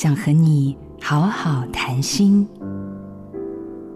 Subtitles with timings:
[0.00, 2.46] 想和你好好谈心。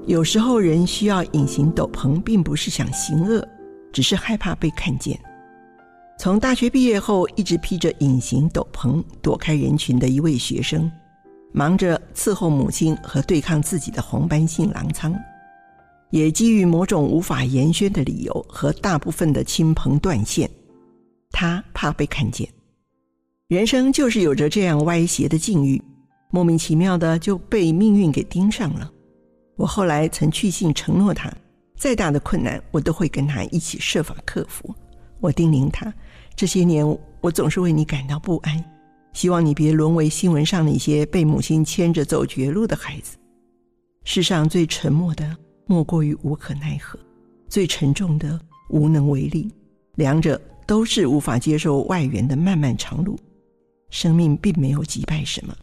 [0.09, 3.47] 有时候人需要隐形斗篷，并不是想行恶，
[3.93, 5.17] 只是害怕被看见。
[6.19, 10.91] 从大学毕业后，一直披着隐形斗篷躲开人群的一位学生，
[11.53, 15.15] 忙着伺候母亲和对抗自己的红斑性狼疮，
[16.11, 20.51] 也基于某种无法言宣的理由，和大部分的亲朋断线。
[21.31, 22.49] 他怕被看见，
[23.47, 25.81] 人生就是有着这样歪斜的境遇，
[26.33, 28.91] 莫名其妙的就被命运给盯上了。
[29.55, 31.31] 我后来曾去信承诺他，
[31.77, 34.75] 再大的困难，我都会跟他一起设法克服。
[35.21, 35.93] 我叮咛他，
[36.35, 36.85] 这些年
[37.21, 38.65] 我总是为你感到不安，
[39.13, 43.19] 希望你别沦为新闻上那些被母亲牵着走绝路的孩子。
[44.03, 46.99] 世上最沉默的，莫过于无可奈何；
[47.47, 48.41] 最沉重的，
[48.71, 49.53] 无能为力。
[49.97, 53.19] 两者都是无法接受外援的漫漫长路。
[53.91, 55.55] 生命并没有击败什么，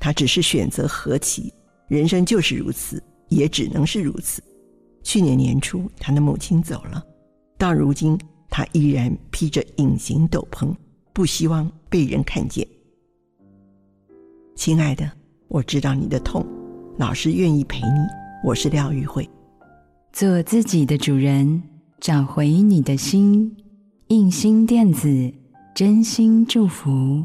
[0.00, 1.52] 他只是选择何其。
[1.86, 4.42] 人生就是如此，也只能是如此。
[5.02, 7.04] 去年年初，他的母亲走了，
[7.56, 8.18] 到如今。
[8.52, 10.74] 他依然披着隐形斗篷，
[11.12, 12.66] 不希望被人看见。
[14.56, 15.08] 亲爱的，
[15.46, 16.44] 我知道你的痛，
[16.98, 17.98] 老师愿意陪你。
[18.44, 19.28] 我是廖玉慧，
[20.12, 21.62] 做自己的主人，
[22.00, 23.56] 找回你的心。
[24.08, 25.32] 印心电子
[25.72, 27.24] 真心祝福。